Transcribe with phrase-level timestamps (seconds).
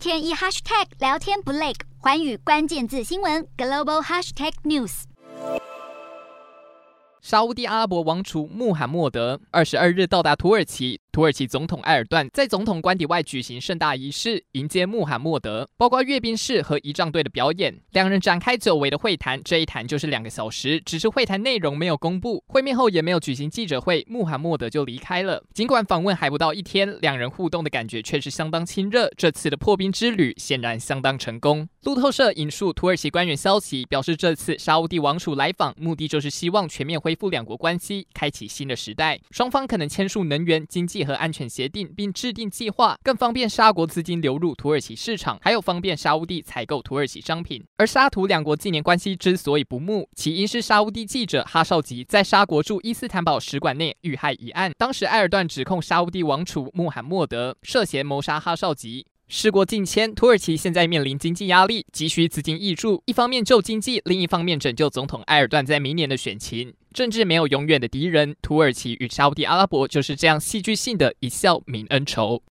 [0.00, 5.02] 天一 hashtag 聊天不累，环宇关键字新闻 global hashtag news。
[7.20, 10.98] 沙乌地阿拉伯王储穆罕默德二十二日到达土耳其。
[11.12, 17.80] 土耳其总统埃尔段在总统官邸外举行盛大仪式迎接穆罕默德，包括阅兵式和仪仗队的表演。
[17.90, 22.44] 两人展开久违的会谈，这一谈就是两个小时，只是会谈内容没有公布。
[22.46, 25.42] 会面后也没有举行记者会，穆罕默德就离开了。
[25.52, 29.10] 尽管访问还不到一天，两人互动的感觉却是相当亲热。
[29.16, 31.68] 这次的破冰之旅显然相当成功。
[31.82, 39.18] 路透社引述土耳其官员消息表示，这次沙乌地王储来访，目的就是希望全面恢复两国关系，开启新的时代。
[39.32, 40.99] 双方可能签署能源、经济。
[41.04, 47.64] 和安全协定，并制定计划，更方便沙国资金流入土耳其市场，还有方便沙乌地采购土耳其商品。
[47.76, 54.72] 而沙土两国近年关系之所以不睦，起因是沙乌地记者哈绍吉在沙国驻伊斯坦堡使馆内遇害一案。
[54.76, 59.06] 当时埃尔段指控沙乌地王储穆罕默德涉嫌谋杀哈绍吉。
[59.32, 66.74] 事过境迁，土耳其现在面临经济压力，急需资金挹注，一方面救经济，另一方面拯救总统埃尔段在明年的选情。
[66.92, 72.42] 政治没有永远的敌人，土耳其与沙乌地阿拉伯就是这样戏剧性的一笑泯恩仇。